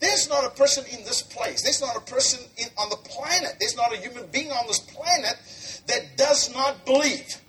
[0.00, 1.62] There's not a person in this place.
[1.62, 3.54] There's not a person in, on the planet.
[3.58, 5.36] There's not a human being on this planet
[5.86, 7.40] that does not believe.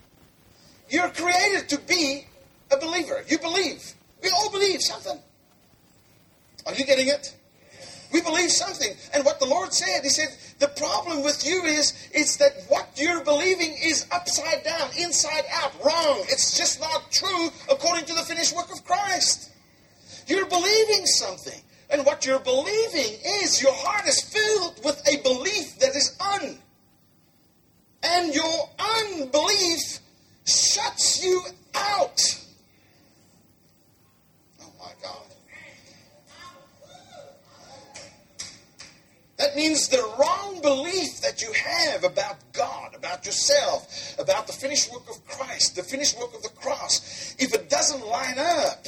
[0.88, 2.26] You're created to be
[2.71, 3.26] a believer.
[3.28, 3.95] You believe.
[4.21, 5.19] We all believe something.
[6.65, 7.36] Are you getting it?
[8.12, 8.89] We believe something.
[9.13, 12.89] And what the Lord said, He said, the problem with you is, is that what
[12.95, 16.19] you're believing is upside down, inside out, wrong.
[16.30, 19.51] It's just not true according to the finished work of Christ.
[20.25, 21.62] You're believing something.
[21.89, 26.58] And what you're believing is your heart is filled with a belief that is un.
[28.03, 29.99] And your unbelief
[30.45, 31.41] shuts you
[31.75, 32.21] out.
[34.62, 35.27] Oh my God.
[39.38, 44.91] That means the wrong belief that you have about God, about yourself, about the finished
[44.91, 48.88] work of Christ, the finished work of the cross, if it doesn't line up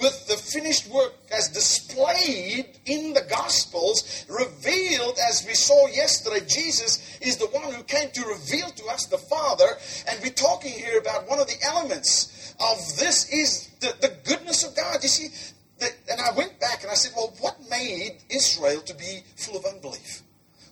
[0.00, 7.18] with the finished work as displayed in the Gospels, revealed as we saw yesterday, Jesus
[7.20, 9.66] is the one who came to reveal to us the Father,
[10.08, 14.64] and we're talking here about one of the elements of this is the, the goodness
[14.64, 15.02] of God.
[15.02, 19.22] You see, and I went back and I said, well, what made Israel to be
[19.36, 20.22] full of unbelief?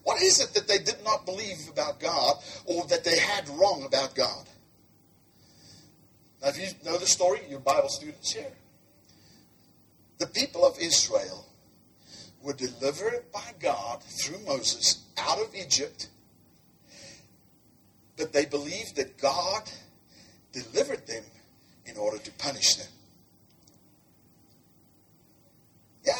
[0.05, 3.85] What is it that they did not believe about God or that they had wrong
[3.87, 4.47] about God?
[6.43, 8.53] Now, if you know the story, your Bible students here.
[10.19, 11.47] The people of Israel
[12.43, 16.09] were delivered by God through Moses out of Egypt,
[18.17, 19.71] but they believed that God
[20.53, 21.25] delivered them
[21.87, 22.89] in order to punish them.
[26.05, 26.15] Yeah.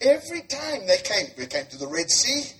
[0.00, 2.52] Every time they came, they came to the Red Sea,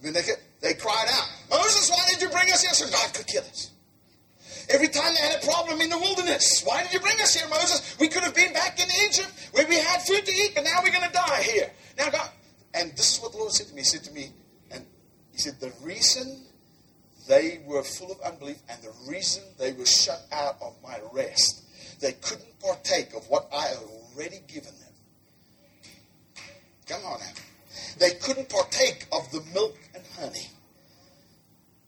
[0.00, 0.22] when they,
[0.60, 2.72] they cried out, Moses, why did you bring us here?
[2.72, 3.70] So God could kill us.
[4.68, 7.48] Every time they had a problem in the wilderness, why did you bring us here,
[7.48, 7.96] Moses?
[7.98, 10.78] We could have been back in Egypt where we had food to eat, but now
[10.82, 11.70] we're going to die here.
[11.98, 12.30] Now, God,
[12.74, 13.80] and this is what the Lord said to me.
[13.80, 14.32] He said to me,
[14.70, 14.86] and
[15.32, 16.44] He said, the reason
[17.28, 21.62] they were full of unbelief and the reason they were shut out of my rest,
[22.00, 24.83] they couldn't partake of what I had already given them.
[26.86, 27.26] Come on now.
[27.98, 30.48] They couldn't partake of the milk and honey.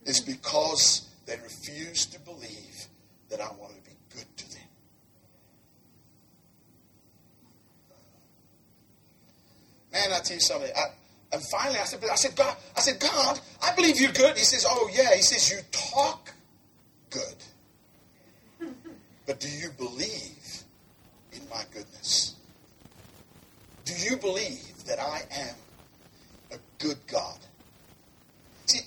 [0.05, 2.87] It's because they refused to believe
[3.29, 4.63] that I wanted to be good to them.
[9.93, 10.71] Man, I tell you something.
[10.77, 10.85] I,
[11.33, 14.37] and finally, I said, I said, God, I said, God, I believe you're good.
[14.37, 15.15] He says, Oh yeah.
[15.15, 16.33] He says, you talk
[17.11, 18.71] good,
[19.27, 20.63] but do you believe
[21.33, 22.35] in my goodness?
[23.85, 25.55] Do you believe that I am
[26.53, 27.39] a good God?
[28.67, 28.81] See,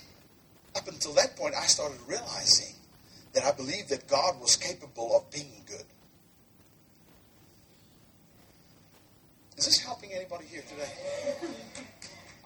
[0.76, 2.74] up until that point, I started realizing
[3.32, 5.84] that I believed that God was capable of being good.
[9.56, 10.90] Is this helping anybody here today?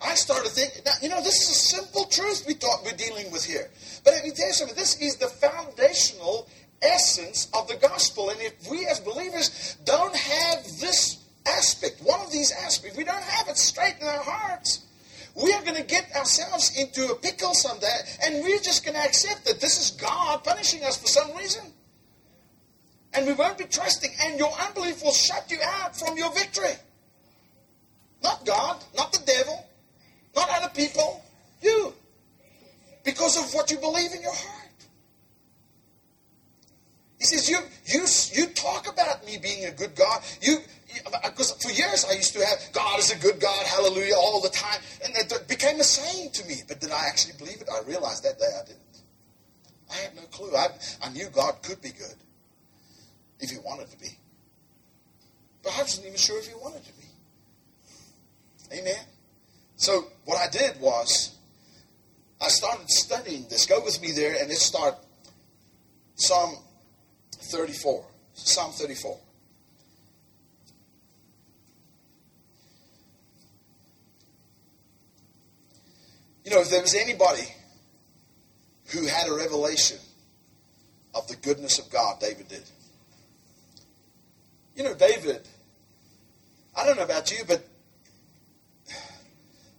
[0.05, 3.31] I started thinking, now, you know, this is a simple truth we thought we're dealing
[3.31, 3.71] with here.
[4.05, 6.49] But let me tell you something, this is the foundational
[6.83, 8.31] essence of the gospel.
[8.31, 13.23] And if we as believers don't have this aspect, one of these aspects, we don't
[13.23, 14.85] have it straight in our hearts,
[15.43, 19.03] we are going to get ourselves into a pickle someday, and we're just going to
[19.03, 21.73] accept that this is God punishing us for some reason.
[23.13, 26.75] And we won't be trusting, and your unbelief will shut you out from your victory.
[28.23, 29.67] Not God, not the devil,
[30.35, 31.23] not other people,
[31.63, 31.93] you.
[33.05, 34.65] Because of what you believe in your heart.
[37.19, 40.23] He says, you, you, you talk about me being a good God.
[40.41, 40.59] You,
[41.05, 44.49] because for years I used to have God is a good God, hallelujah, all the
[44.49, 44.81] time.
[45.05, 46.63] And it became a saying to me.
[46.67, 47.69] But did I actually believe it?
[47.71, 48.81] I realized that day I didn't.
[49.91, 50.55] I had no clue.
[50.57, 50.69] I,
[51.03, 52.17] I knew God could be good
[53.41, 54.19] if he wanted to be.
[55.63, 58.79] But I wasn't even sure if he wanted to be.
[58.79, 59.05] Amen.
[59.77, 61.37] So what I did was
[62.41, 63.67] I started studying this.
[63.67, 64.97] Go with me there and let's start
[66.17, 66.57] Psalm
[67.33, 68.07] 34.
[68.35, 69.19] Psalm 34.
[76.45, 77.43] You know, if there was anybody
[78.89, 79.99] who had a revelation
[81.15, 82.63] of the goodness of God, David did.
[84.77, 85.49] You know, David,
[86.77, 87.67] I don't know about you, but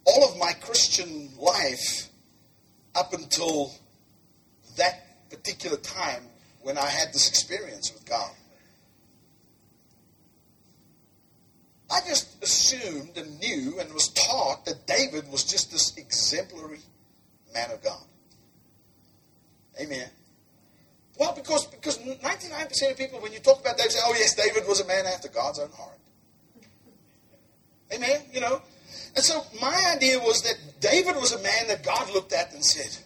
[0.06, 2.10] all of my Christian life
[2.96, 3.72] up until
[4.78, 6.24] that particular time
[6.62, 8.32] when I had this experience with God.
[11.90, 16.80] I just assumed and knew and was taught that David was just this exemplary
[17.54, 18.04] man of God.
[19.80, 20.10] Amen.
[21.20, 24.68] Well, because because 99% of people, when you talk about David, say, oh, yes, David
[24.68, 26.00] was a man after God's own heart.
[27.94, 28.22] Amen.
[28.34, 28.62] You know?
[29.16, 32.66] And so my idea was that David was a man that God looked at and
[32.66, 33.04] said,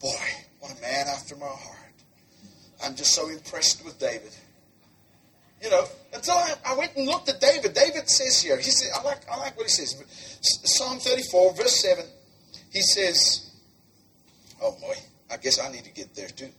[0.00, 0.14] boy,
[0.60, 1.78] what a man after my heart.
[2.82, 4.32] I'm just so impressed with David.
[5.62, 7.74] You know, until I, I, went and looked at David.
[7.74, 9.96] David says here, he said, I like, I like what he says.
[10.40, 12.04] Psalm 34, verse 7,
[12.70, 13.50] he says,
[14.62, 14.94] oh boy,
[15.30, 16.50] I guess I need to get there too.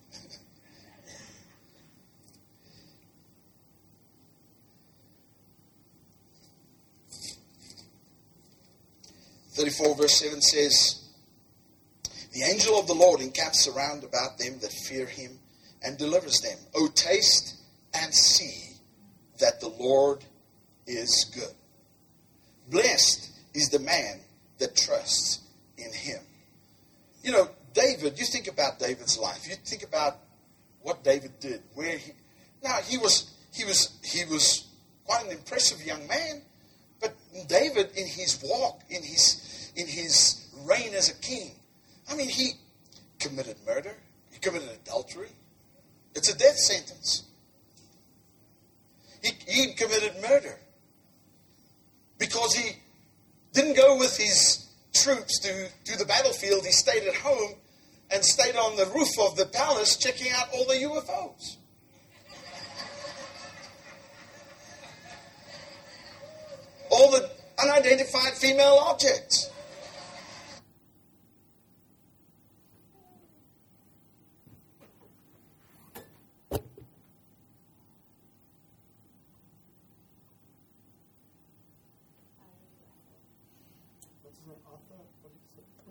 [9.52, 11.06] 34 verse 7 says,
[12.34, 15.40] The angel of the Lord encamps around about them that fear him
[15.82, 16.58] and delivers them.
[16.76, 17.56] O taste
[17.94, 18.69] and see
[19.40, 20.24] that the Lord
[20.86, 21.54] is good.
[22.70, 24.20] Blessed is the man
[24.60, 25.40] that trusts
[25.78, 26.20] in him.
[27.24, 29.48] You know, David, you think about David's life.
[29.48, 30.18] You think about
[30.82, 32.12] what David did, where he
[32.64, 34.68] now he was he was he was
[35.06, 36.42] quite an impressive young man,
[37.02, 37.16] but
[37.48, 41.52] David in his walk, in his in his reign as a king.
[42.10, 42.54] I mean, he
[43.20, 43.96] committed murder,
[44.32, 45.30] he committed adultery.
[46.16, 47.29] It's a death sentence.
[49.24, 50.58] He, he committed murder
[52.18, 52.78] because he
[53.54, 56.66] didn't go with his troops to, to the battlefield.
[56.66, 57.56] He stayed at home
[58.12, 61.58] and stayed on the roof of the palace checking out all the UFOs.
[66.90, 67.30] all the
[67.62, 69.50] unidentified female objects.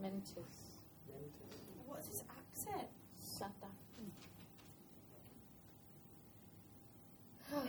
[0.01, 0.35] Mentis.
[1.87, 2.89] What's his accent?
[3.21, 4.13] South African.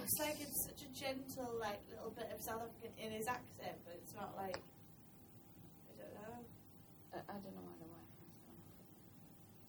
[0.10, 3.78] It's like it's such a gentle, like little bit of South African in his accent,
[3.86, 6.34] but it's not like I don't know.
[7.14, 8.58] I, I don't know why the Wi-Fi's gone.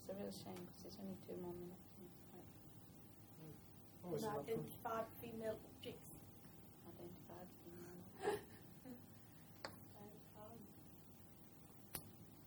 [0.01, 1.93] It's a real shame because it's only two more minutes.
[2.01, 2.49] and it's quite
[4.01, 6.17] Oh, is it not from- female objects.
[6.89, 8.01] identified female.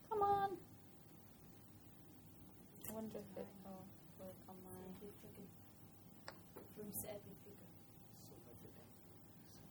[0.10, 0.50] Come on.
[2.90, 3.86] I wonder if it will
[4.18, 4.82] work on my.
[6.74, 7.70] From South Africa.
[8.28, 8.84] South Africa.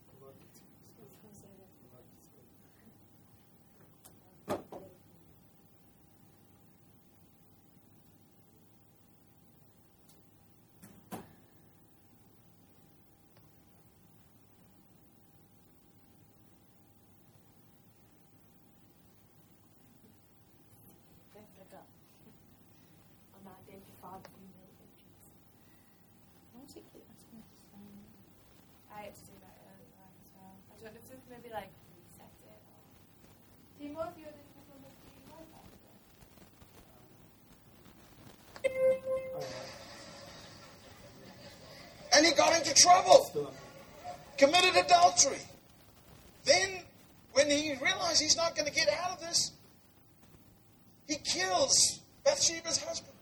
[0.09, 0.63] Commodity.
[0.97, 1.99] From South Africa.
[21.33, 21.81] Africa.
[23.39, 25.27] Unidentified female objects.
[26.77, 26.83] In?
[28.95, 30.53] I had to do that earlier on as well.
[30.53, 30.95] I don't know if
[31.29, 32.81] maybe like reset it or.
[33.79, 33.93] Do you
[34.27, 34.77] the people
[35.13, 35.69] you like that?
[42.15, 43.53] And he got into trouble,
[44.39, 45.41] committed adultery.
[46.45, 46.85] Then,
[47.33, 49.53] when he realized he's not going to get out of this,
[51.07, 53.13] he kills Bathsheba's husband.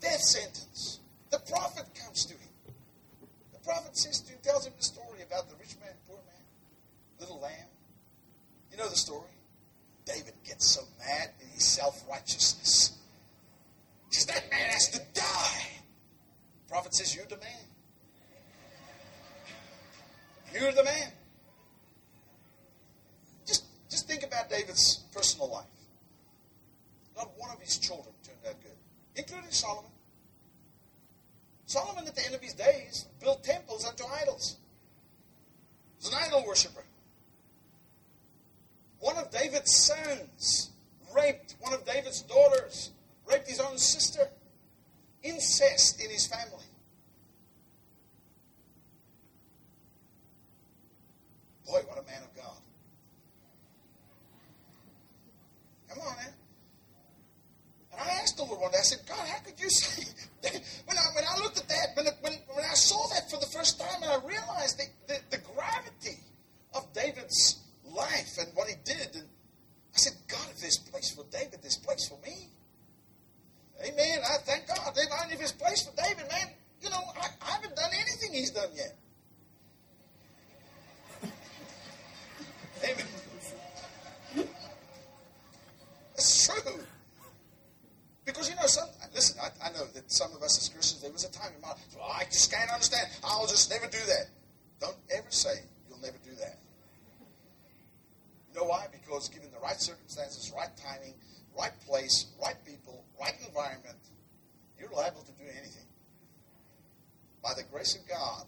[0.00, 0.99] Death sentence.
[1.30, 2.74] The prophet comes to him.
[3.52, 6.44] The prophet says to him, tells him the story about the rich man, poor man,
[7.20, 7.68] little lamb.
[8.72, 9.28] You know the story?
[10.04, 12.98] David gets so mad in his self righteousness
[14.08, 15.66] He says, That man has to die.
[16.64, 17.64] The prophet says, You're the man.
[20.52, 21.12] You're the man.
[23.46, 25.66] Just, just think about David's personal life.
[27.16, 28.72] Not one of his children turned out good,
[29.14, 29.90] including Solomon.
[31.70, 34.56] Solomon, at the end of his days, built temples unto idols.
[36.00, 36.82] He was an idol worshiper.
[38.98, 40.70] One of David's sons
[41.14, 42.90] raped one of David's daughters,
[43.24, 44.26] raped his own sister.
[45.22, 46.64] Incest in his family.
[51.66, 52.58] Boy, what a man of God.
[55.88, 56.32] Come on, man.
[58.00, 60.08] I asked the Lord one day, I said, God, how could you say
[60.42, 60.56] that?
[60.86, 63.50] When I, when I looked at that, when, when, when I saw that for the
[63.52, 66.18] first time, and I realized the, the, the gravity
[66.74, 69.24] of David's life and what he did, and
[69.94, 72.48] I said, God, if place for David, there's place for me.
[73.84, 74.18] Amen.
[74.24, 74.78] I thank God.
[74.96, 76.48] If there's place for David, man,
[76.82, 78.96] you know, I, I haven't done anything he's done yet.
[82.84, 83.06] Amen.
[86.14, 86.84] It's true.
[88.24, 89.40] Because you know, some listen.
[89.42, 91.68] I, I know that some of us as Christians, there was a time in my
[91.68, 91.78] life.
[91.96, 93.08] Well, I just can't understand.
[93.24, 94.26] I'll just never do that.
[94.80, 96.58] Don't ever say you'll never do that.
[98.52, 98.86] You know why?
[98.92, 101.14] Because given the right circumstances, right timing,
[101.58, 103.96] right place, right people, right environment,
[104.78, 105.86] you're liable to do anything.
[107.42, 108.44] By the grace of God.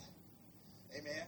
[0.96, 1.26] Amen.